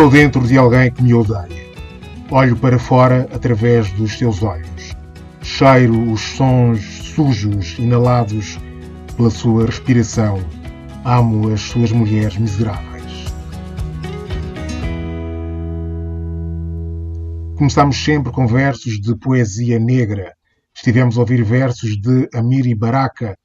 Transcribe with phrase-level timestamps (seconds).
[0.00, 1.62] Estou dentro de alguém que me odeia.
[2.30, 4.96] Olho para fora através dos seus olhos.
[5.42, 6.80] Cheiro os sons
[7.14, 8.58] sujos inalados
[9.14, 10.42] pela sua respiração.
[11.04, 13.26] Amo as suas mulheres miseráveis.
[17.58, 20.32] Começamos sempre com versos de poesia negra.
[20.74, 23.36] Estivemos a ouvir versos de Amiri Baraka.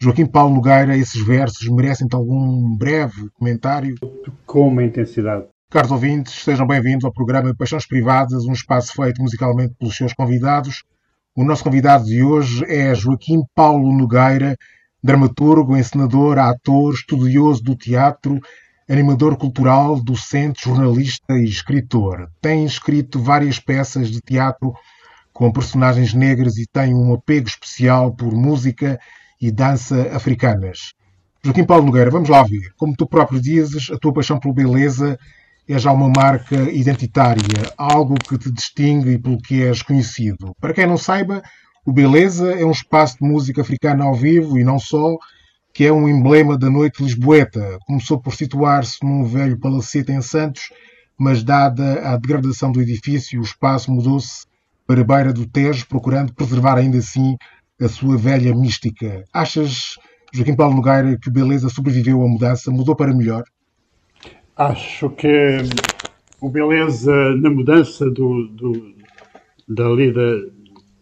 [0.00, 3.94] Joaquim Paulo Nogueira, esses versos merecem-te algum breve comentário?
[4.44, 5.46] Com uma intensidade.
[5.70, 10.82] Caros ouvintes, sejam bem-vindos ao programa Paixões Privadas, um espaço feito musicalmente pelos seus convidados.
[11.32, 14.56] O nosso convidado de hoje é Joaquim Paulo Nogueira,
[15.00, 18.40] dramaturgo, encenador, ator, estudioso do teatro,
[18.88, 22.28] animador cultural, docente, jornalista e escritor.
[22.40, 24.74] Tem escrito várias peças de teatro
[25.32, 28.98] com personagens negras e tem um apego especial por música
[29.40, 30.94] e dança africanas.
[31.44, 32.72] Joaquim Paulo Nogueira, vamos lá ver.
[32.76, 35.16] Como tu próprio dizes, a tua paixão pela beleza
[35.68, 40.52] é já uma marca identitária, algo que te distingue e pelo que és conhecido.
[40.60, 41.42] Para quem não saiba,
[41.86, 45.16] o Beleza é um espaço de música africana ao vivo e não só,
[45.72, 47.78] que é um emblema da noite lisboeta.
[47.86, 50.70] Começou por situar-se num velho palacete em Santos,
[51.18, 54.46] mas dada a degradação do edifício, o espaço mudou-se
[54.86, 57.36] para a beira do Tejo, procurando preservar ainda assim
[57.80, 59.24] a sua velha mística.
[59.32, 59.94] Achas,
[60.32, 63.44] Joaquim Paulo Nogueira, que o Beleza sobreviveu à mudança, mudou para melhor?
[64.56, 65.58] Acho que
[66.40, 68.94] o Beleza, na mudança do, do,
[69.68, 70.42] dali da,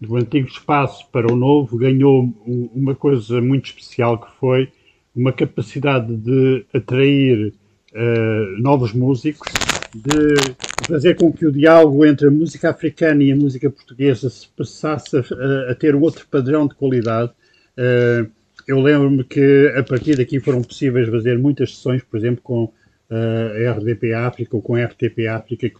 [0.00, 4.68] do antigo espaço para o novo, ganhou uma coisa muito especial que foi
[5.14, 7.52] uma capacidade de atrair
[7.92, 9.52] uh, novos músicos,
[9.94, 10.54] de
[10.86, 15.16] fazer com que o diálogo entre a música africana e a música portuguesa se passasse
[15.16, 17.32] a, a ter outro padrão de qualidade.
[17.76, 18.30] Uh,
[18.66, 22.70] eu lembro-me que a partir daqui foram possíveis fazer muitas sessões, por exemplo, com
[23.10, 25.70] a RDP África ou com a RTP África,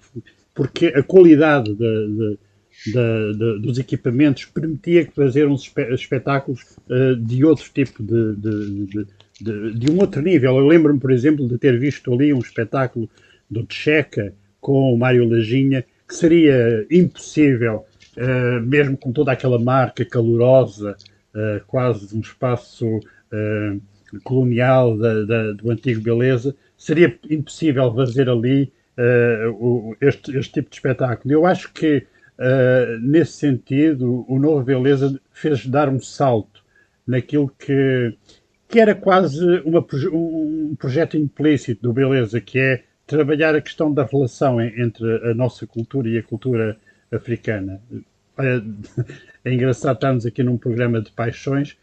[0.55, 2.37] porque a qualidade de,
[2.87, 8.35] de, de, dos equipamentos permitia fazer uns espetáculos uh, de outro tipo de,
[9.41, 10.57] de, um outro nível.
[10.57, 13.09] Eu lembro-me, por exemplo, de ter visto ali um espetáculo
[13.51, 17.85] do Tcheca com o Mário Lajinha, que seria impossível,
[18.17, 20.97] uh, mesmo com toda aquela marca calorosa,
[21.35, 23.01] uh, quase um espaço
[24.25, 30.71] colonial da, da, do antigo Beleza, seria impossível fazer ali uh, o, este, este, tipo
[30.71, 31.35] de espetáculo.
[31.35, 32.07] Eu acho que,
[32.39, 36.65] uh, nesse sentido, o Novo Beleza fez dar um salto
[37.05, 38.17] naquilo que,
[38.69, 44.05] que era quase uma, um projeto implícito do Beleza, que é trabalhar a questão da
[44.05, 46.79] relação entre a nossa cultura e a cultura
[47.11, 47.81] africana.
[48.39, 48.63] É,
[49.51, 51.77] é engraçado estarmos aqui num programa de paixões,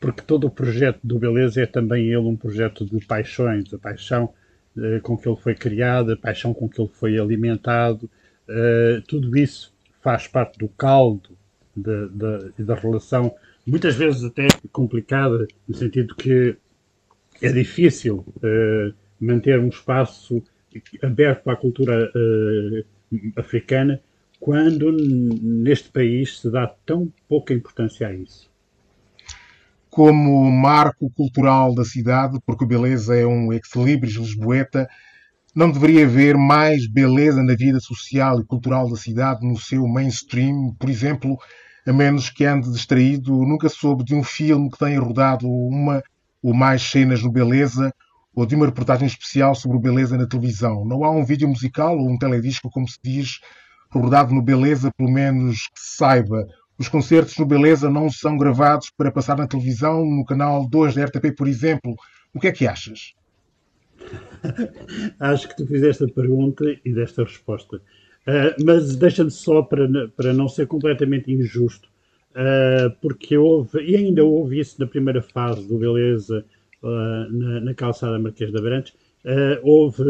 [0.00, 4.32] porque todo o projeto do Beleza é também ele um projeto de paixões, a paixão
[4.74, 8.10] uh, com que ele foi criado, a paixão com que ele foi alimentado,
[8.48, 11.36] uh, tudo isso faz parte do caldo
[11.76, 13.34] da, da, da relação,
[13.66, 16.56] muitas vezes até complicada, no sentido que
[17.42, 20.42] é difícil uh, manter um espaço
[21.02, 22.12] aberto a cultura
[23.34, 24.00] africana
[24.38, 28.49] quando neste país se dá tão pouca importância a isso
[29.90, 34.88] como marco cultural da cidade, porque beleza é um ex-libris lisboeta,
[35.54, 40.74] não deveria haver mais beleza na vida social e cultural da cidade no seu mainstream,
[40.78, 41.36] por exemplo,
[41.86, 46.02] a menos que ande distraído, nunca soube de um filme que tenha rodado uma
[46.42, 47.92] ou mais cenas no Beleza
[48.34, 50.84] ou de uma reportagem especial sobre o Beleza na televisão.
[50.84, 53.40] Não há um vídeo musical ou um teledisco, como se diz,
[53.90, 56.46] rodado no Beleza, pelo menos que se saiba.
[56.80, 61.04] Os concertos no Beleza não são gravados para passar na televisão, no canal 2 da
[61.04, 61.94] RTP, por exemplo.
[62.32, 63.12] O que é que achas?
[65.20, 67.76] Acho que tu fizeste a pergunta e desta resposta.
[67.76, 71.86] Uh, mas deixa-me só para, para não ser completamente injusto,
[72.30, 76.46] uh, porque houve, e ainda houve isso na primeira fase do Beleza,
[76.82, 78.94] uh, na, na, calçada Marquês de Abrantes,
[79.62, 80.02] houve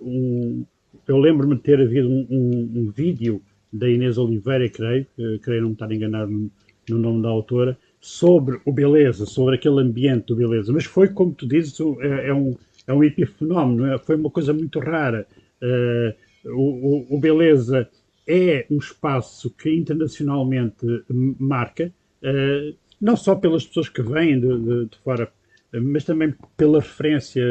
[0.00, 0.64] um.
[1.06, 3.42] Eu lembro-me de ter havido um, um, um vídeo
[3.74, 5.06] da Inês Oliveira, creio,
[5.42, 6.50] creio não me estar enganado no,
[6.88, 10.72] no nome da autora, sobre o beleza, sobre aquele ambiente do beleza.
[10.72, 12.54] Mas foi, como tu dizes, é, é um,
[12.86, 13.98] é um epifenómeno, é?
[13.98, 15.26] foi uma coisa muito rara.
[15.60, 16.14] Uh,
[16.54, 17.88] o, o, Beleza
[18.26, 21.90] é um espaço que internacionalmente marca,
[22.22, 25.32] uh, não só pelas pessoas que vêm de, de, de, fora,
[25.72, 27.42] mas também pela referência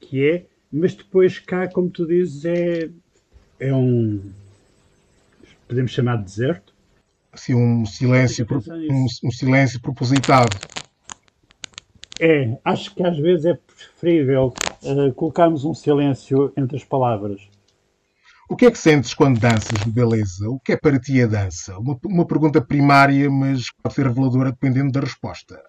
[0.00, 2.90] que é, mas depois cá, como tu dizes, é,
[3.58, 4.20] é um,
[5.70, 6.74] podemos chamar de deserto?
[7.32, 8.44] Assim, um silêncio,
[8.90, 10.56] um, um silêncio propositado.
[12.18, 14.52] É, acho que às vezes é preferível
[14.82, 17.48] uh, colocarmos um silêncio entre as palavras.
[18.48, 20.50] O que é que sentes quando danças de beleza?
[20.50, 21.78] O que é para ti a dança?
[21.78, 25.62] Uma, uma pergunta primária, mas pode ser reveladora dependendo da resposta.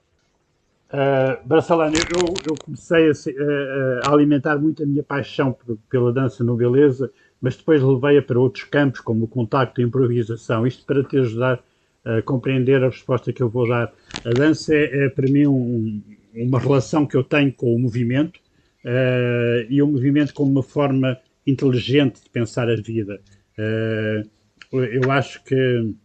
[0.90, 6.44] Uh, Barcelona, eu, eu comecei a, a, alimentar muito a minha paixão por, pela dança
[6.44, 7.10] no beleza,
[7.42, 10.68] mas depois levei-a para outros campos, como o contacto e a improvisação.
[10.68, 11.64] Isto para te ajudar
[12.06, 13.92] a compreender a resposta que eu vou dar.
[14.24, 16.02] A dança é, é para mim um,
[16.36, 18.38] uma relação que eu tenho com o movimento
[18.86, 23.20] uh, e o movimento como uma forma inteligente de pensar a vida.
[23.58, 24.30] Uh,
[24.72, 25.96] eu acho que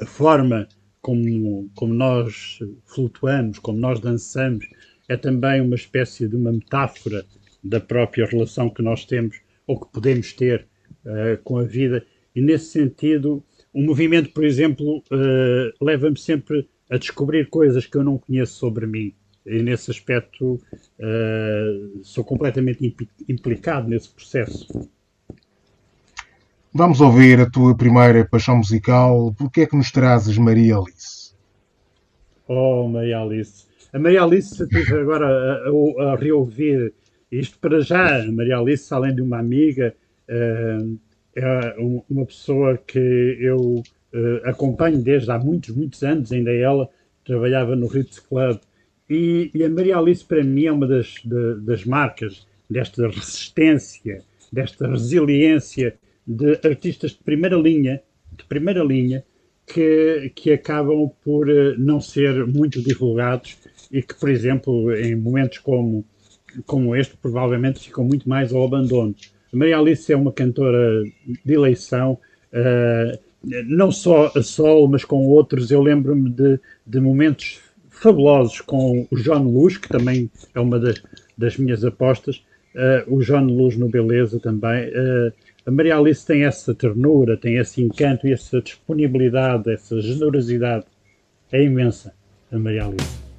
[0.00, 0.68] a forma
[1.00, 4.66] como, como nós flutuamos, como nós dançamos,
[5.08, 7.24] é também uma espécie de uma metáfora
[7.64, 9.40] da própria relação que nós temos
[9.70, 10.66] ou que podemos ter
[11.04, 12.04] uh, com a vida.
[12.34, 18.02] E nesse sentido, o movimento, por exemplo, uh, leva-me sempre a descobrir coisas que eu
[18.02, 19.14] não conheço sobre mim.
[19.46, 22.94] E nesse aspecto uh, sou completamente
[23.28, 24.66] implicado nesse processo.
[26.74, 29.32] Vamos ouvir a tua primeira paixão musical.
[29.38, 31.32] Por que é que nos trazes Maria Alice?
[32.48, 33.66] Oh, Maria Alice.
[33.92, 36.92] A Maria Alice, estive agora a, a, a, reouvir
[37.30, 38.22] isto para já.
[38.22, 39.94] A Maria Alice, além de uma amiga,
[40.28, 40.98] uh,
[41.34, 41.74] é
[42.08, 42.98] uma pessoa que
[43.40, 43.82] eu
[44.14, 46.32] uh, acompanho desde há muitos, muitos anos.
[46.32, 46.88] Ainda ela
[47.24, 48.58] trabalhava no Ritz Club
[49.10, 51.16] e, e, a Maria Alice, para mim, é uma das,
[51.64, 54.22] das marcas desta resistência,
[54.52, 58.00] desta resiliência de artistas de primeira linha,
[58.30, 59.24] de primeira linha,
[59.66, 63.56] que, que acabam por eh, não ser muito divulgados
[63.90, 66.04] e que, por exemplo, em momentos como,
[66.66, 69.14] como este, provavelmente ficam muito mais ao abandono.
[69.52, 71.02] Maria Alice é uma cantora
[71.44, 72.18] de eleição,
[72.52, 73.18] uh,
[73.66, 75.70] não só a solo, mas com outros.
[75.70, 81.02] Eu lembro-me de, de momentos fabulosos com o John Luz, que também é uma das,
[81.36, 82.42] das minhas apostas,
[82.74, 84.88] uh, o John Luz no Beleza também.
[84.88, 85.32] Uh,
[85.66, 90.86] a Maria Alice tem essa ternura, tem esse encanto e essa disponibilidade, essa generosidade.
[91.52, 92.14] É imensa,
[92.50, 93.29] a Maria Alice.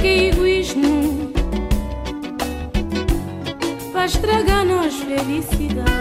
[0.00, 1.30] Que egoísmo
[3.92, 5.99] vai estragar nos felicidade.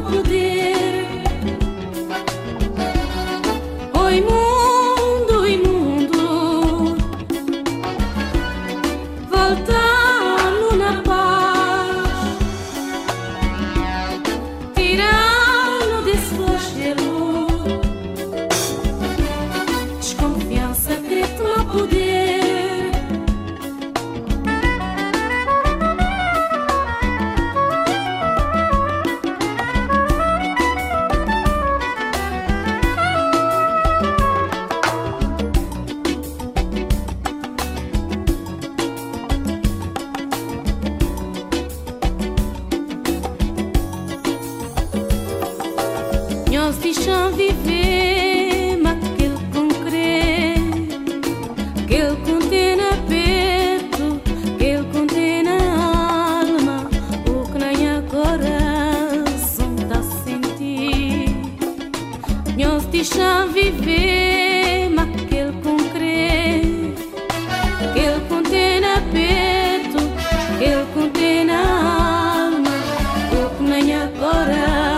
[0.00, 0.59] teu poder.
[74.50, 74.89] para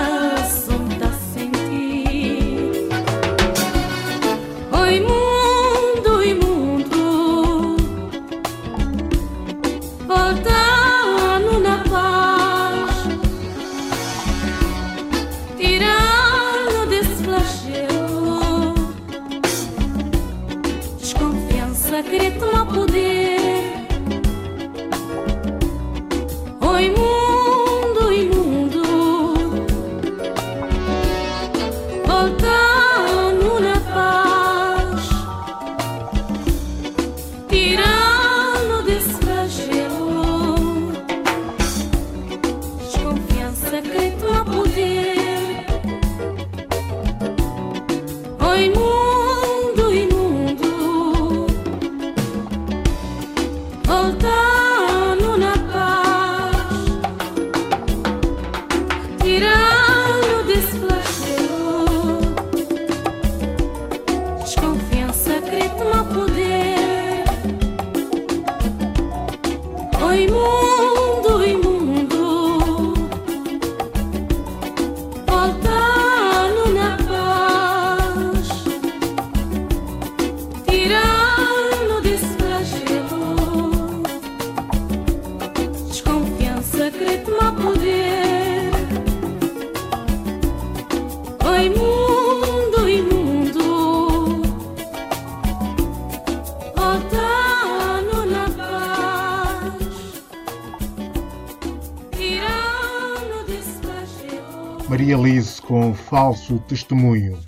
[106.13, 107.41] Falso Testemunho.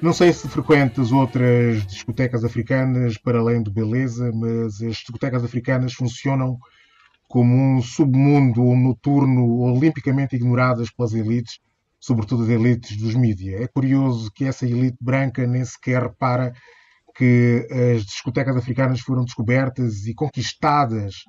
[0.00, 5.92] Não sei se frequentas outras discotecas africanas para além de beleza, mas as discotecas africanas
[5.92, 6.56] funcionam
[7.26, 11.58] como um submundo noturno olimpicamente ignoradas pelas elites,
[11.98, 13.62] sobretudo as elites dos mídias.
[13.62, 16.52] É curioso que essa elite branca nem sequer repara
[17.16, 17.66] que
[17.96, 21.24] as discotecas africanas foram descobertas e conquistadas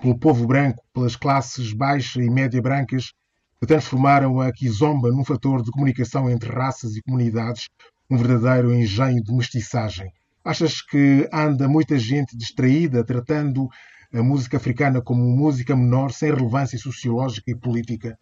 [0.00, 3.12] pelo povo branco, pelas classes baixa e média brancas,
[3.62, 7.68] que transformaram a Kizomba num fator de comunicação entre raças e comunidades,
[8.10, 10.10] um verdadeiro engenho de mestiçagem.
[10.44, 13.68] Achas que anda muita gente distraída tratando
[14.12, 18.18] a música africana como música menor sem relevância sociológica e política?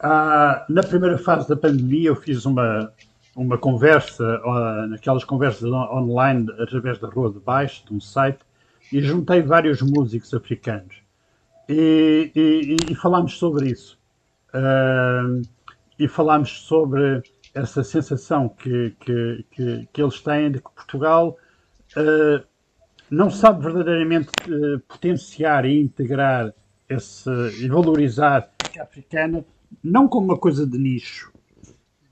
[0.00, 2.90] Ah, na primeira fase da pandemia eu fiz uma,
[3.36, 4.40] uma conversa,
[4.88, 8.40] naquelas conversas online através da Rua de Baixo, de um site,
[8.90, 11.02] e juntei vários músicos africanos.
[11.68, 13.95] E, e, e falámos sobre isso.
[14.56, 15.42] Uh,
[15.98, 17.22] e falámos sobre
[17.54, 21.36] essa sensação que, que, que, que, eles têm de que Portugal
[21.96, 22.46] uh,
[23.10, 26.54] não sabe verdadeiramente uh, potenciar e integrar
[26.88, 29.44] esse, e valorizar a africana,
[29.82, 31.32] não como uma coisa de nicho,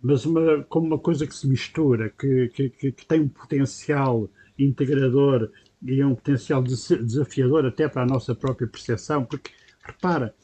[0.03, 5.51] mas uma, como uma coisa que se mistura, que, que, que, tem um potencial integrador
[5.83, 9.51] e um potencial desafiador até para a nossa própria percepção, porque,
[9.83, 10.35] repara,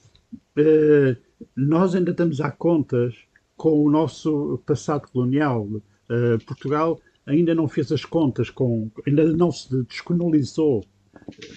[0.58, 3.14] uh, nós ainda estamos a contas
[3.56, 5.64] com o nosso passado colonial.
[5.64, 10.84] Uh, Portugal ainda não fez as contas com, ainda não se descolonizou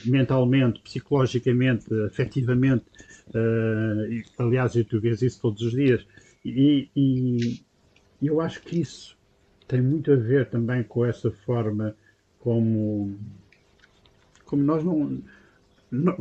[0.06, 2.86] mentalmente, psicologicamente, afetivamente.
[3.30, 6.06] Uh, e, aliás, tu vês isso todos os dias.
[6.44, 7.62] E, e,
[8.22, 9.18] eu acho que isso
[9.68, 11.96] tem muito a ver também com essa forma
[12.40, 13.18] como,
[14.46, 15.22] como nós não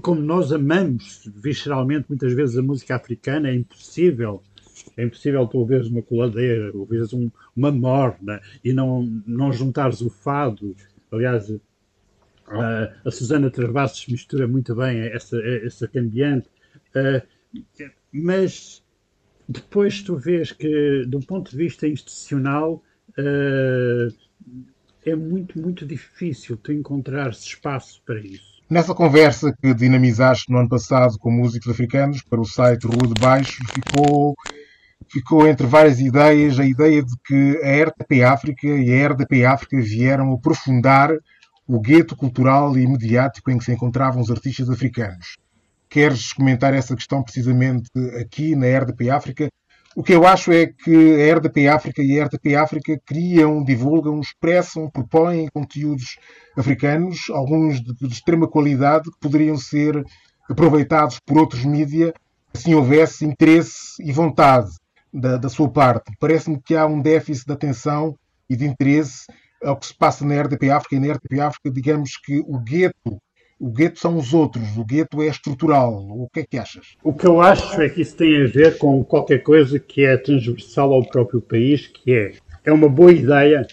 [0.03, 4.43] como nós amamos visceralmente muitas vezes a música africana, é impossível
[4.97, 10.11] é impossível tu ouvires uma coladeira, ouvires um, uma morna e não, não juntares o
[10.11, 10.75] fado.
[11.11, 11.53] Aliás,
[12.47, 16.49] a, a Susana Travassos mistura muito bem essa, essa ambiente.
[16.95, 17.63] Uh,
[18.13, 18.83] mas
[19.49, 22.83] depois tu vês que, do ponto de vista institucional,
[23.19, 24.15] uh,
[25.05, 28.52] é muito, muito difícil tu encontrar espaço para isso.
[28.73, 33.21] Nessa conversa que dinamizaste no ano passado com músicos africanos para o site Rua de
[33.21, 34.35] Baixo, ficou
[35.11, 39.79] ficou entre várias ideias a ideia de que a RTP África e a RDP África
[39.79, 41.11] vieram aprofundar
[41.69, 45.37] o gueto cultural e mediático em que se encontravam os artistas africanos.
[45.91, 49.49] Queres comentar essa questão precisamente aqui na RDP África?
[49.95, 54.19] O que eu acho é que a RDP África e a RTP África criam, divulgam,
[54.21, 56.19] expressam, propõem conteúdos
[56.57, 60.03] africanos, alguns de, de extrema qualidade, que poderiam ser
[60.49, 62.15] aproveitados por outros mídia,
[62.55, 64.71] se houvesse interesse e vontade
[65.13, 66.11] da, da sua parte.
[66.19, 68.17] Parece-me que há um déficit de atenção
[68.49, 69.27] e de interesse
[69.63, 73.21] ao que se passa na RDP África e na RDP África, digamos que o gueto
[73.63, 75.95] o gueto são os outros, o gueto é estrutural.
[75.95, 76.97] O que é que achas?
[77.05, 80.17] O que eu acho é que isso tem a ver com qualquer coisa que é
[80.17, 82.33] transversal ao próprio país, que é,
[82.65, 83.65] é uma boa ideia,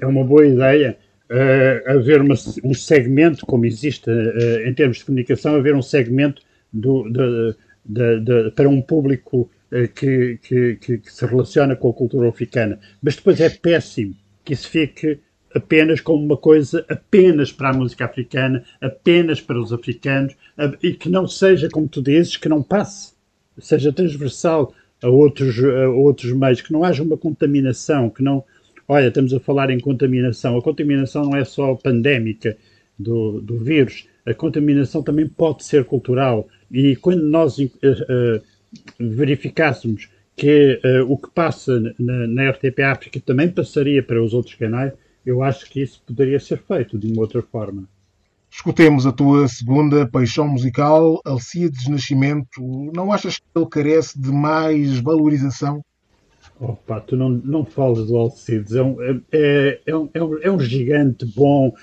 [0.00, 0.96] é uma boa ideia
[1.30, 2.34] uh, haver uma,
[2.64, 6.40] um segmento, como existe uh, em termos de comunicação, haver um segmento
[6.72, 11.92] do, de, de, de, para um público uh, que, que, que, se relaciona com a
[11.92, 12.80] cultura africana.
[13.02, 15.20] Mas depois é péssimo que isso fique
[15.54, 20.34] apenas como uma coisa apenas para a música africana, apenas para os africanos,
[20.82, 23.12] e que não seja, como tu dizes, que não passe,
[23.58, 28.42] seja transversal a outros, a outros meios, que não haja uma contaminação, que não.
[28.86, 30.58] Olha, estamos a falar em contaminação.
[30.58, 32.56] A contaminação não é só pandémica
[32.98, 36.48] do, do vírus, a contaminação também pode ser cultural.
[36.70, 37.70] E quando nós uh,
[38.98, 44.54] verificássemos que uh, o que passa na, na RTP África também passaria para os outros
[44.54, 44.92] canais,
[45.24, 47.84] eu acho que isso poderia ser feito de uma outra forma.
[48.50, 52.60] Escutemos a tua segunda paixão musical, Alcides Nascimento.
[52.94, 55.84] Não achas que ele carece de mais valorização?
[56.60, 58.76] Opa, tu não, não falas do Alcides.
[58.76, 58.96] É um,
[59.32, 61.74] é, é, um, é, um, é um gigante bom.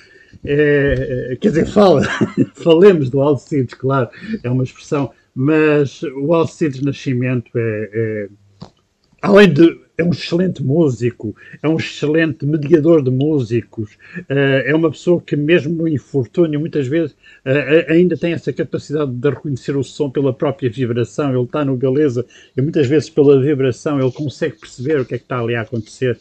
[0.45, 2.03] É, quer dizer, fala,
[2.55, 4.09] falemos do Alcides, claro,
[4.41, 8.29] é uma expressão, mas o Alcides Nascimento é, é
[9.21, 14.89] além de é um excelente músico, é um excelente mediador de músicos, eh, é uma
[14.89, 19.77] pessoa que, mesmo no infortúnio, muitas vezes eh, eh, ainda tem essa capacidade de reconhecer
[19.77, 21.29] o som pela própria vibração.
[21.29, 22.25] Ele está no beleza
[22.57, 25.61] e muitas vezes, pela vibração, ele consegue perceber o que é que está ali a
[25.61, 26.19] acontecer.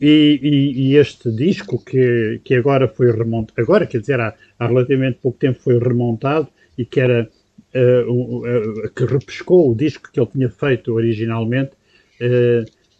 [0.00, 4.66] E, e, e este disco, que, que agora foi remontado, agora quer dizer, há, há
[4.66, 7.30] relativamente pouco tempo foi remontado e que era
[7.74, 11.70] uh, uh, uh, que repescou o disco que ele tinha feito originalmente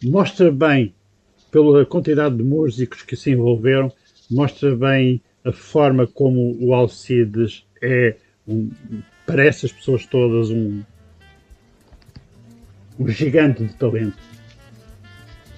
[0.09, 0.93] mostra bem,
[1.51, 3.91] pela quantidade de músicos que se envolveram,
[4.29, 8.15] mostra bem a forma como o Alcides é,
[8.47, 8.69] um,
[9.25, 10.81] para essas pessoas todas, um,
[12.99, 14.17] um gigante de talento.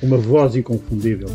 [0.02, 1.28] Uma voz inconfundível.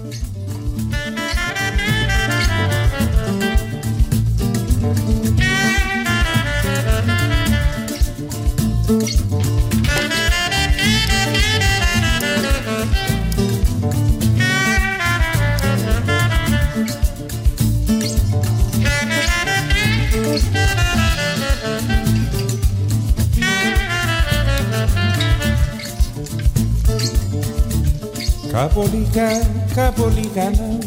[28.52, 29.30] Caboliga,
[29.74, 30.78] caboligana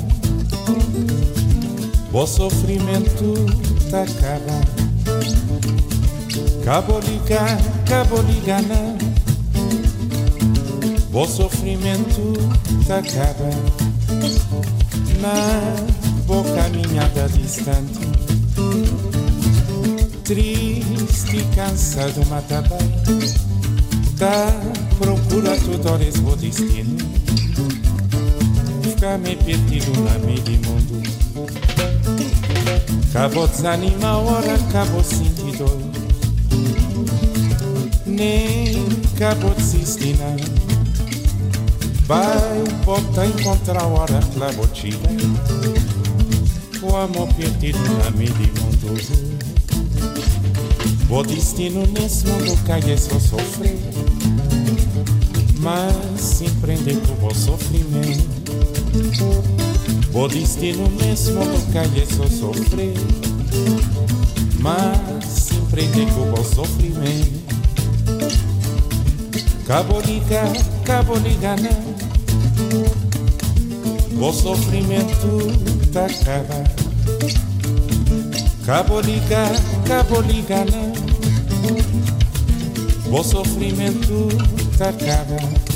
[2.13, 3.33] O sofrimento
[3.89, 4.69] tá acabando
[6.63, 7.39] Caboliga,
[7.89, 8.95] caboligana
[11.11, 12.33] O sofrimento
[12.87, 13.73] tá acabando
[15.19, 18.05] Na boa caminhada distante
[20.23, 22.91] Triste e cansado, mata bem
[24.19, 24.51] Da
[24.99, 27.04] procura toda hora o destino
[29.17, 31.01] me perdido na meio mundo
[33.09, 35.65] Acabou desanima, ora acabou sentido
[38.05, 40.17] Nem acabou desistir
[42.07, 44.19] Vai voltar encontrar a hora
[46.81, 49.45] O amor perdido na meio mundo
[51.09, 53.79] O destino nesse mundo cai é só sofrer.
[55.59, 58.44] Mas se prender com o sofrimento
[60.13, 62.93] o destino mesmo no calle só sofrer
[64.59, 67.45] Mas se prende com o sofrimento.
[69.67, 70.43] Cabo liga,
[70.85, 71.95] cabo liga não
[74.25, 75.51] O sofrimento
[75.91, 76.63] tá acaba.
[78.65, 79.51] Cabo liga,
[79.85, 80.93] cabo liga não
[83.11, 84.29] O sofrimento
[84.77, 85.74] tá acaba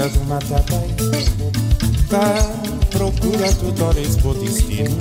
[0.00, 0.96] cansado mata bem
[2.08, 2.34] Tá
[2.90, 4.96] procura tudo horas por destino.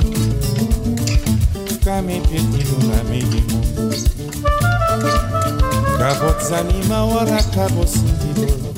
[1.67, 3.95] Ficar me perdido na meio mundo
[5.95, 8.73] Acabou desanima, ora acabou sentido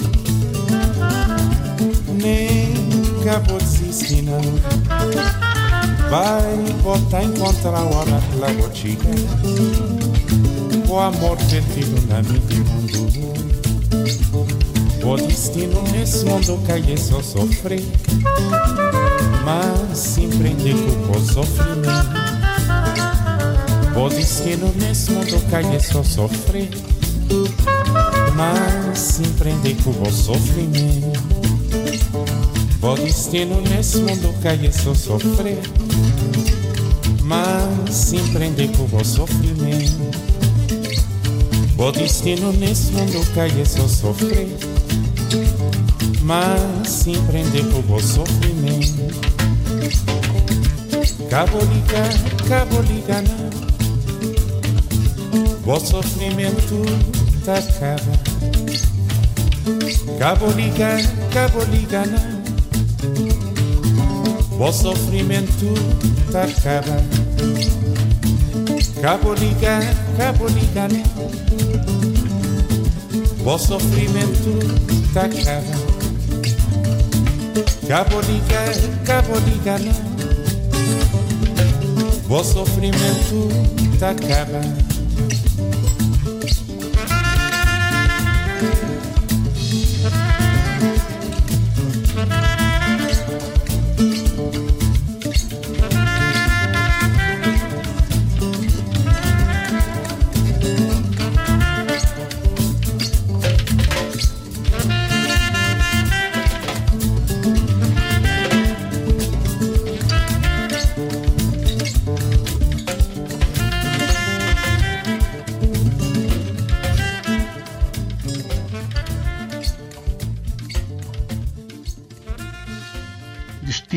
[2.21, 2.73] Nem
[3.21, 4.41] acabou desistir não
[6.09, 9.07] Vai botar encontrar hora pela botica
[10.87, 13.70] O amor perdido na meio mundo
[15.03, 17.83] o destino nesse mundo cai só sofrer.
[19.43, 22.21] Mas se prende com o sofrimento
[23.95, 26.69] O destino nesse mundo cai só sofrer.
[28.35, 31.19] Mas se prende com o sofrimento
[32.81, 35.59] O destino nesse mundo cai só sofrer.
[37.23, 40.40] Mas se prende com o sofrimento
[41.81, 44.55] O destino nesse mundo cai é só sofrer
[46.23, 49.01] mas se prender com o sofrimento.
[51.29, 52.03] Cabo liga,
[52.47, 53.49] cabo liga não.
[55.65, 56.85] O sofrimento
[57.43, 58.19] tá acaba.
[60.19, 60.97] Cabo liga,
[61.33, 62.41] cabo liga não.
[64.65, 65.73] O sofrimento
[66.31, 67.03] tá acaba.
[69.01, 69.79] Cabo liga,
[70.17, 71.20] cabo liga não.
[73.43, 74.59] O sofrimento
[75.13, 75.91] tá acaba.
[77.87, 78.71] Caboliga,
[79.05, 80.11] caboliga não
[82.29, 83.49] O sofrimento
[83.99, 84.90] tá acabando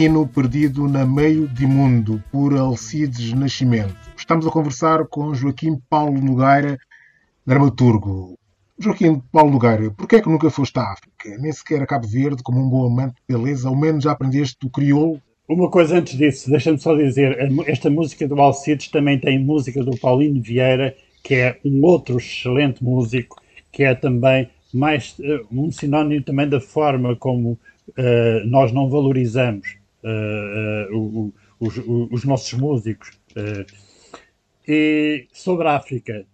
[0.04, 3.96] Destino Perdido na Meio de Mundo, por Alcides Nascimento.
[4.14, 6.76] Estamos a conversar com Joaquim Paulo Nogueira,
[7.46, 8.38] dramaturgo.
[8.78, 11.38] Joaquim Paulo Nogueira, porquê é que nunca foste à África?
[11.38, 14.58] Nem sequer a Cabo Verde, como um bom amante de beleza, ao menos já aprendeste
[14.66, 15.22] o crioulo?
[15.48, 19.96] Uma coisa antes disso, deixa-me só dizer, esta música do Alcides também tem música do
[19.96, 23.40] Paulinho Vieira, que é um outro excelente músico,
[23.72, 29.82] que é também mais uh, um sinónimo também da forma como uh, nós não valorizamos
[30.92, 33.12] o, os, os, nossos músicos.
[34.66, 36.26] e sobre a África,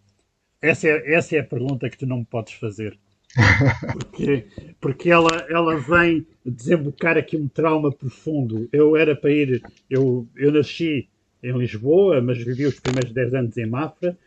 [0.60, 2.98] essa é, essa é a pergunta que tu não me podes fazer.
[3.92, 4.44] Porque,
[4.80, 8.68] porque ela, ela vem desembocar aqui um trauma profundo.
[8.72, 11.08] Eu era para ir, eu, eu nasci
[11.42, 14.18] em Lisboa, mas vivi os primeiros 10 anos em Mafra,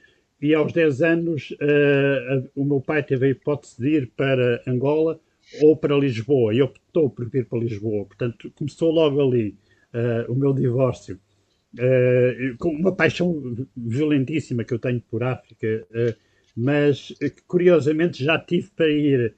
[0.42, 5.20] e aos 10 anos uh, o meu pai teve a hipótese de ir para Angola
[5.62, 8.06] ou para Lisboa e optou por vir para Lisboa.
[8.06, 9.56] Portanto, começou logo ali
[9.94, 11.20] uh, o meu divórcio.
[11.74, 15.88] Uh, com uma paixão violentíssima que eu tenho por África,
[16.56, 17.12] mas
[17.48, 19.34] curiosamente já tive para ir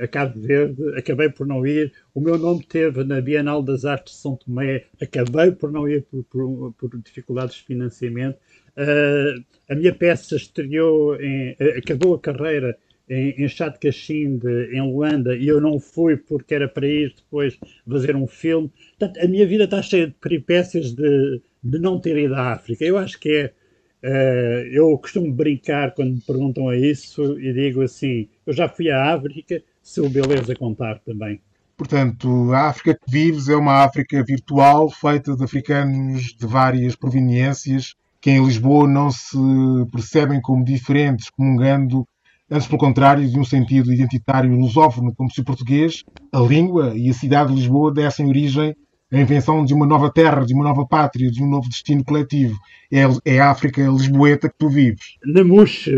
[0.00, 1.92] a Cabo Verde, acabei por não ir.
[2.14, 6.04] O meu nome teve na Bienal das Artes de São Tomé, acabei por não ir
[6.04, 8.38] por, por, por dificuldades de financiamento.
[8.76, 12.76] Uh, a minha peça estreou, em, uh, acabou a carreira
[13.08, 13.78] em, em Chá de
[14.72, 18.70] em Luanda, e eu não fui porque era para ir depois fazer um filme.
[18.98, 22.84] Portanto, a minha vida está cheia de peripécias de, de não ter ido à África.
[22.84, 23.52] Eu acho que é.
[24.06, 28.90] Uh, eu costumo brincar quando me perguntam a isso e digo assim: eu já fui
[28.90, 31.40] à África, se o beleza contar também.
[31.76, 37.94] Portanto, a África que vives é uma África virtual, feita de africanos de várias proveniências,
[38.20, 39.36] que em Lisboa não se
[39.90, 42.06] percebem como diferentes, comungando,
[42.50, 47.08] antes pelo contrário, de um sentido identitário lusófono, como se o português, a língua e
[47.10, 48.74] a cidade de Lisboa dessem origem
[49.12, 52.56] à invenção de uma nova terra, de uma nova pátria, de um novo destino coletivo.
[52.92, 55.16] É, é a África lisboeta que tu vives.
[55.24, 55.90] Na MUX, uh,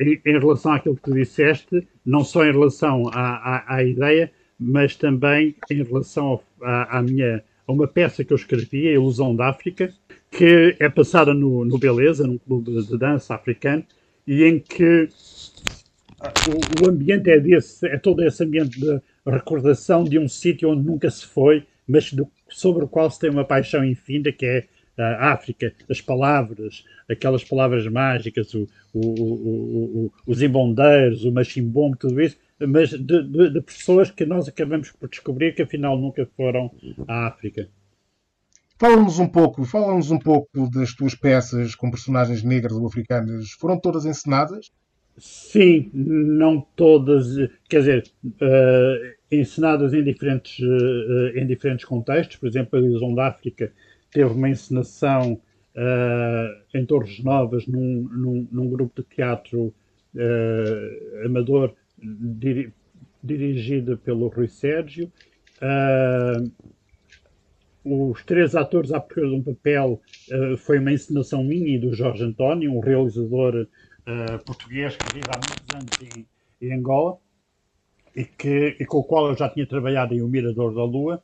[0.00, 4.30] em, em, relação àquilo que tu disseste, não só em relação à, à, à ideia,
[4.58, 9.34] mas também em relação à, à minha a uma peça que eu escrevi, A Ilusão
[9.34, 9.92] da África,
[10.30, 13.84] que é passada no, no Beleza, num clube de dança africano,
[14.26, 15.08] e em que
[16.82, 21.10] o, ambiente é desse, é todo esse ambiente de recordação de um sítio onde nunca
[21.10, 24.64] se foi, mas do, sobre o qual se tem uma paixão infinita, que é
[24.96, 32.36] a África, as palavras, aquelas palavras mágicas, o, o, os imbondeiros, o machimbombo, tudo isso,
[32.60, 36.70] mas de, de, de pessoas que nós acabamos por descobrir que afinal nunca foram
[37.08, 37.68] à África.
[38.78, 43.50] Fala-nos um pouco, fala-nos um pouco das tuas peças com personagens negras ou africanas.
[43.52, 44.70] Foram todas encenadas?
[45.16, 47.36] Sim, não todas,
[47.68, 52.36] quer dizer, uh, encenadas em diferentes, uh, em diferentes contextos.
[52.36, 53.72] Por exemplo, a Ilusão da África
[54.10, 59.72] teve uma encenação uh, em Torres Novas, num, num, num grupo de teatro
[61.24, 62.72] amador diri,
[63.22, 65.10] dirigido pelo Rui Sérgio.
[67.84, 70.00] Os três atores à procura de um papel
[70.58, 73.66] foi uma encenação minha e do Jorge António, um realizador
[74.06, 76.26] uh, português que vive há muitos anos em,
[76.66, 77.18] em Angola
[78.14, 81.22] e, que, e com o qual eu já tinha trabalhado em O Mirador da Lua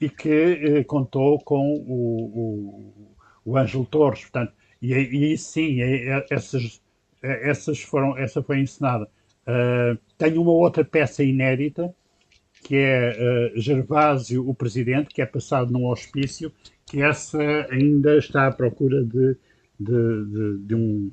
[0.00, 4.22] e que uh, contou com o, o, o Ângelo Torres.
[4.22, 6.82] Portanto, e, e sim, é, é, essas,
[7.22, 9.08] é, essas foram, essa foi encenada.
[10.18, 11.94] tenho uma outra peça inédita
[12.62, 16.52] que é uh, Gervásio, o presidente, que é passado num hospício,
[16.86, 19.36] que essa ainda está à procura de,
[19.78, 21.10] de, de, de um,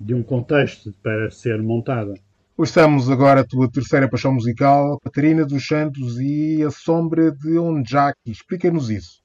[0.00, 2.14] de um contexto para ser montada.
[2.56, 8.30] Ouçamos agora a tua terceira paixão musical, Catarina dos Santos e A Sombra de Onjaki.
[8.30, 9.22] Explica-nos isso.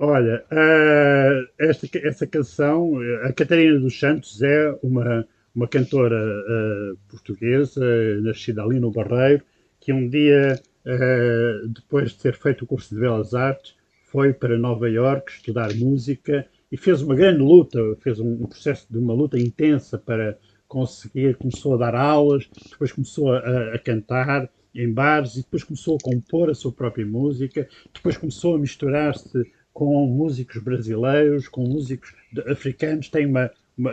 [0.00, 2.92] Olha, uh, esta, essa canção,
[3.24, 5.26] a Catarina dos Santos é uma
[5.58, 7.84] uma cantora uh, portuguesa,
[8.22, 9.42] nascida ali no Barreiro,
[9.80, 14.56] que um dia, uh, depois de ter feito o curso de Belas Artes, foi para
[14.56, 19.38] Nova Iorque estudar música e fez uma grande luta, fez um, processo de uma luta
[19.38, 25.42] intensa para conseguir, começou a dar aulas, depois começou a, a cantar em bares e
[25.42, 31.48] depois começou a compor a sua própria música, depois começou a misturar-se com músicos brasileiros,
[31.48, 32.14] com músicos
[32.46, 33.50] africanos, tem uma,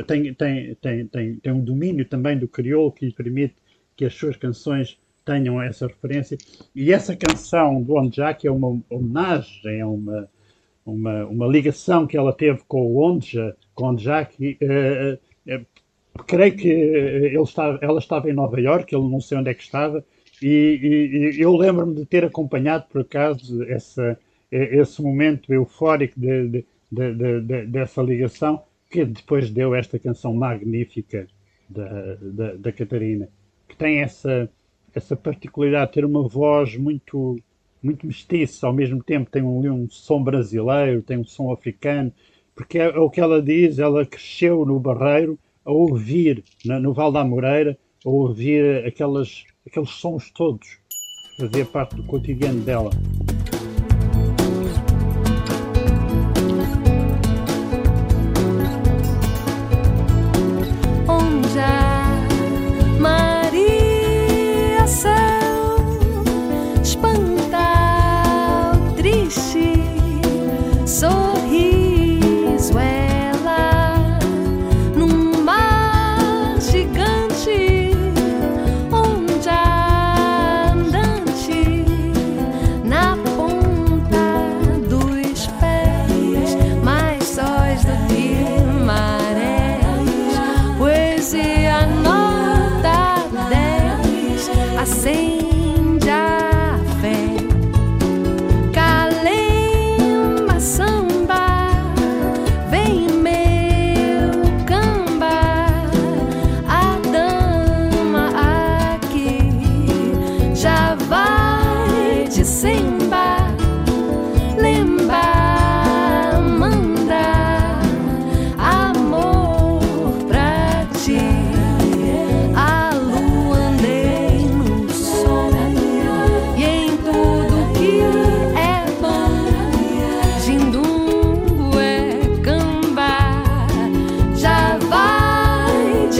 [0.07, 3.55] tem, tem, tem, tem, tem um domínio também do crioulo que lhe permite
[3.95, 6.37] que as suas canções tenham essa referência.
[6.75, 10.29] E essa canção do Onjak é uma homenagem, é uma,
[10.85, 14.57] uma, uma ligação que ela teve com o Onja, com o Onjak.
[14.61, 15.65] Uh, uh,
[16.25, 19.63] creio que ele estava, ela estava em Nova Iorque, ele não sei onde é que
[19.63, 20.03] estava,
[20.41, 24.17] E, e eu lembro-me de ter acompanhado, por acaso, essa,
[24.51, 31.27] esse momento eufórico de, de, de, dessa ligação, que depois deu esta canção magnífica
[31.69, 33.29] da, da, da Catarina,
[33.67, 34.49] que tem essa,
[34.93, 37.37] essa particularidade de ter uma voz muito
[37.85, 42.11] muito mestiça, ao mesmo tempo tem um, um som brasileiro, tem um som africano,
[42.55, 46.93] porque é, é, o que ela diz, ela cresceu no Barreiro a ouvir, na, no
[46.93, 50.79] Val da Moreira, a ouvir aquelas, aqueles sons todos,
[51.39, 52.89] fazia parte do cotidiano dela.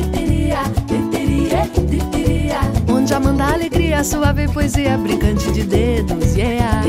[0.00, 0.04] É
[2.92, 6.82] Onde a manda alegria, suave poesia, brincante de dedos, yeah.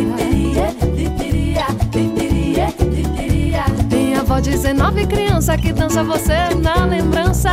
[3.89, 7.51] Tem a voz de 19 criança que dança você na lembrança.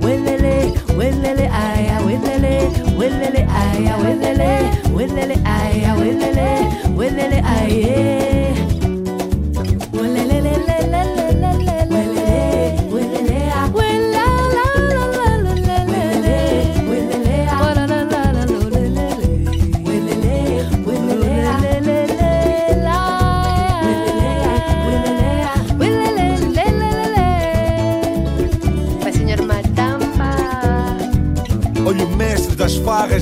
[0.00, 8.75] Welele, welele, aya, welele, welele, aya, welele, welele, aya, welele, welele, aya.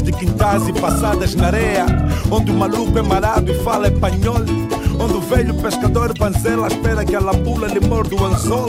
[0.02, 1.86] De quintais e passadas na areia,
[2.30, 4.40] onde o maluco é marado e fala espanhol.
[4.98, 8.68] Onde o velho pescador panzela espera que a lambula lhe morde o anzol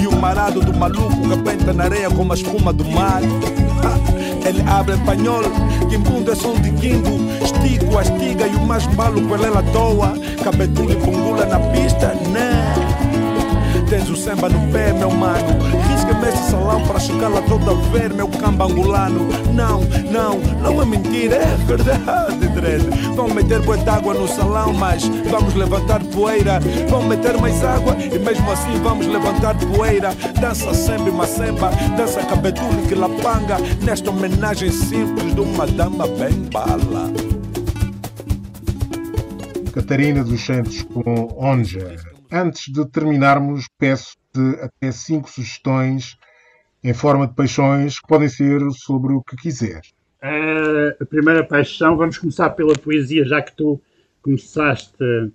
[0.00, 3.20] E o marado do maluco rebenta na areia como a espuma do mar
[4.46, 5.42] Ele abre espanhol,
[5.90, 10.14] quimbundo é som de quimbo Estico, a estiga e o mais maluco ele é toa
[10.44, 12.93] Cabetulho e pungula na pista, né?
[13.94, 15.46] Tens o samba no pé, meu mano.
[15.88, 19.20] Risca-me esse salão para lá toda a ver, meu cambangulano.
[19.54, 22.82] Não, não, não é mentira, é verdade, dread.
[23.14, 26.58] Vão meter boa d'água no salão, mas vamos levantar poeira.
[26.88, 30.12] Vão meter mais água e mesmo assim vamos levantar poeira.
[30.40, 33.58] Dança sempre macemba, dança cabetulho que lapanga.
[33.80, 37.12] Nesta homenagem simples de uma dama bem bala.
[39.72, 42.13] Catarina dos Santos com Onja.
[42.36, 46.16] Antes de terminarmos, peço-te até cinco sugestões
[46.82, 49.82] em forma de paixões que podem ser sobre o que quiser.
[50.20, 53.80] Uh, a primeira paixão, vamos começar pela poesia, já que tu
[54.20, 55.32] começaste uh,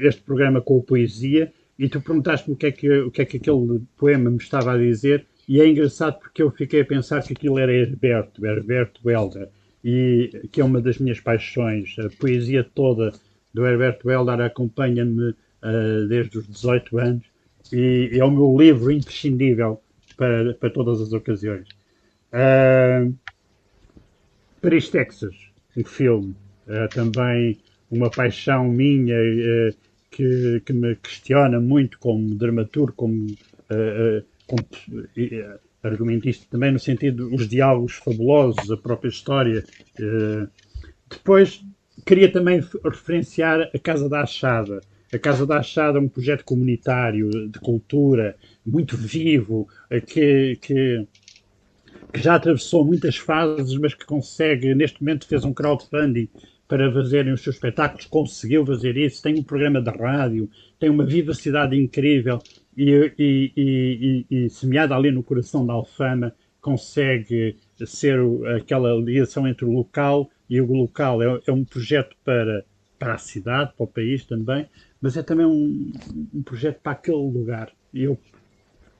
[0.00, 3.24] este programa com a poesia e tu perguntaste-me o que, é que, o que é
[3.26, 7.22] que aquele poema me estava a dizer e é engraçado porque eu fiquei a pensar
[7.22, 9.50] que aquilo era Herberto, Herberto Helder,
[9.84, 11.96] e que é uma das minhas paixões.
[11.98, 13.12] A poesia toda
[13.52, 17.24] do Herberto Helder acompanha-me uh, desde os 18 anos
[17.72, 19.80] e é o meu livro imprescindível
[20.16, 21.68] para, para todas as ocasiões.
[22.32, 23.14] Uh,
[24.60, 25.34] Paris, Texas,
[25.76, 26.34] um filme,
[26.66, 27.58] uh, também
[27.90, 29.74] uma paixão minha uh,
[30.10, 33.26] que, que me questiona muito como dramaturgo, como,
[34.46, 34.64] como
[35.82, 39.62] argumentista também, no sentido os diálogos fabulosos, a própria história.
[41.08, 41.62] Depois,
[42.06, 44.80] queria também referenciar a Casa da Achada.
[45.12, 51.06] A Casa da Achada é um projeto comunitário de cultura muito vivo, eh, que, que,
[52.12, 56.28] que já atravessou muitas fases, mas que consegue, neste momento, fez um crowdfunding
[56.68, 61.06] para fazerem os seus espetáculos, conseguiu fazer isso, tem um programa de rádio, tem uma
[61.06, 62.38] vivacidade incrível.
[62.76, 68.20] E, e, e, e semeada ali no coração da Alfama, consegue ser
[68.56, 71.22] aquela ligação entre o local e o local.
[71.22, 72.64] É, é, um projeto para,
[72.98, 74.66] para a cidade, para o país também,
[75.00, 75.92] mas é também um,
[76.34, 77.70] um projeto para aquele lugar.
[77.92, 78.18] E eu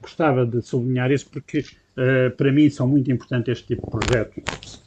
[0.01, 4.83] gostava de sublinhar isso porque, uh, para mim, são muito importantes este tipo de projetos.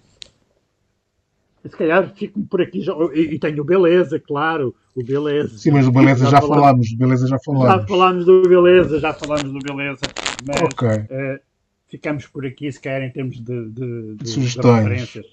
[1.63, 5.57] Se calhar fico por aqui já, e, e tenho beleza, claro, o beleza.
[5.59, 7.81] Sim, mas o beleza já, já falámos, beleza já falámos.
[7.81, 10.01] Já falámos do beleza, já falámos do beleza.
[10.47, 10.97] Mas okay.
[11.01, 11.39] uh,
[11.87, 15.09] ficamos por aqui, se calhar, em termos de, de, de sugestões.
[15.09, 15.23] De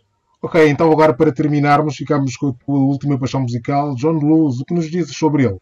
[0.43, 4.61] ok, então agora para terminarmos, ficamos com a tua última paixão musical, John Luz.
[4.61, 5.57] O que nos dizes sobre ele?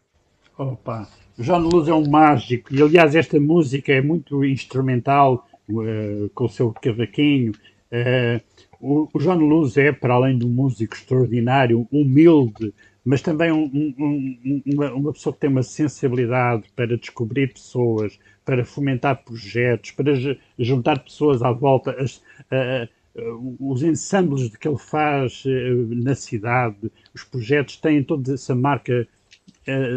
[0.57, 6.45] Opa, John Luz é um mágico e, aliás, esta música é muito instrumental, uh, com
[6.45, 7.51] o seu cavaquinho.
[7.91, 8.41] Uh,
[8.79, 12.73] o, o Luz é, para além de um músico extraordinário, humilde,
[13.05, 13.65] mas também um,
[13.99, 20.11] um, uma, uma, pessoa que tem uma sensibilidade para descobrir pessoas, para fomentar projetos, para
[20.57, 21.91] juntar pessoas à volta.
[21.91, 22.19] As,
[23.59, 29.16] os ensembles que ele faz uh, na cidade, os projetos têm toda essa marca, uh,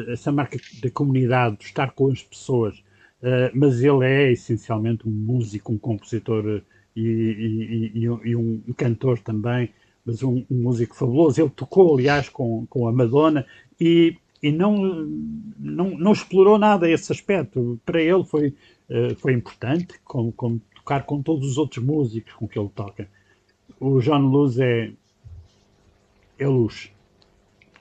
[0.08, 2.78] essa marca da comunidade, de estar com as pessoas.
[3.22, 6.62] Uh, mas ele é essencialmente um músico, um compositor
[6.96, 9.70] e, e, e, e um, cantor também,
[10.04, 11.40] mas um, um, músico fabuloso.
[11.40, 13.46] Ele tocou, aliás, com, com a Madonna
[13.78, 14.76] e, e não,
[15.58, 17.78] não, não explorou nada esse aspecto.
[17.84, 18.54] Para ele foi,
[19.18, 23.06] foi importante, como, como tocar com todos os outros músicos com que ele toca.
[23.78, 24.92] O John Luz é,
[26.38, 26.90] é luz.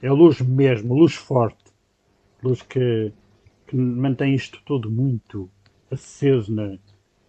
[0.02, 1.59] É luz mesmo, luz forte.
[2.44, 3.12] Luz que,
[3.68, 5.50] que mantém isto tudo muito
[5.92, 6.78] aceso na,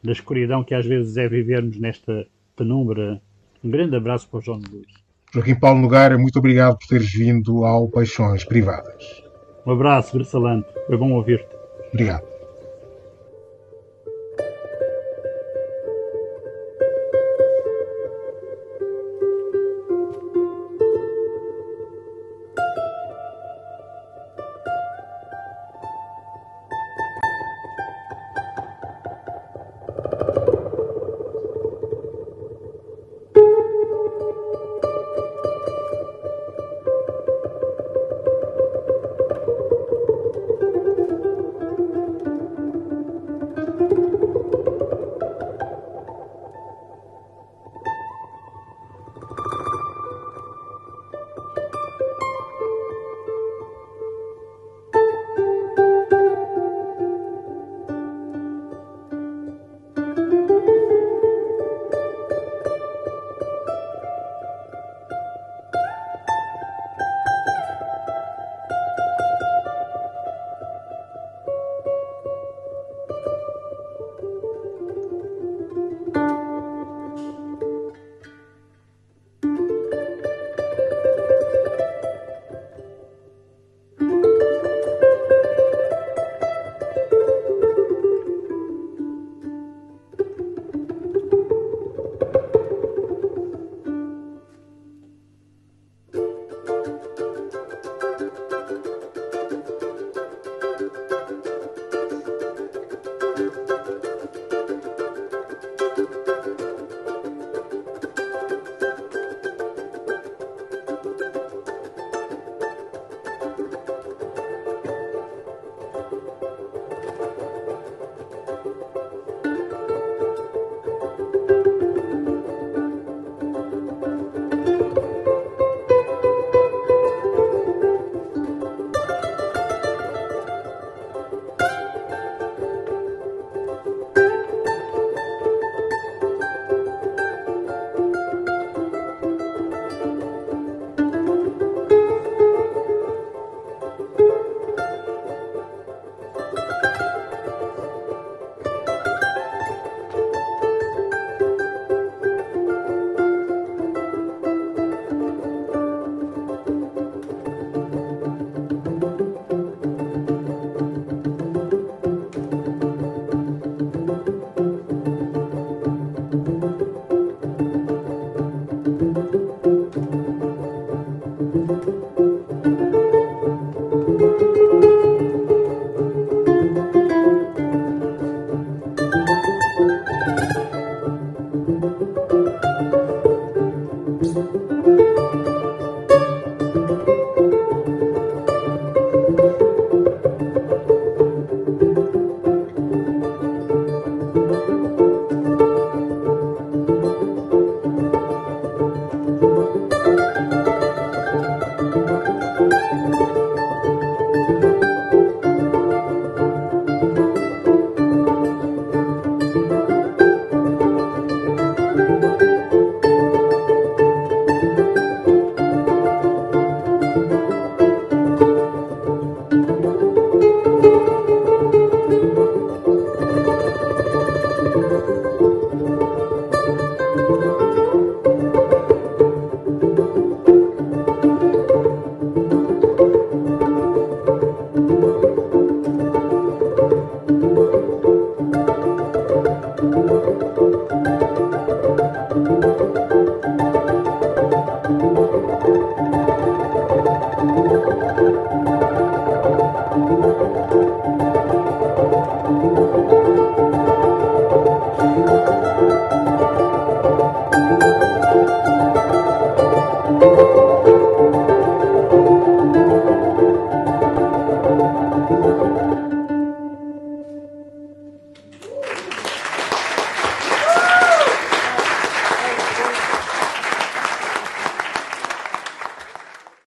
[0.02, 3.20] da escuridão que às vezes é vivermos nesta penumbra.
[3.62, 4.86] Um grande abraço para o João Luz.
[5.32, 9.22] Joaquim Paulo Nogueira, muito obrigado por teres vindo ao Paixões Privadas.
[9.64, 10.68] Um abraço, Versalante.
[10.86, 11.54] Foi bom ouvir-te.
[11.92, 12.30] Obrigado.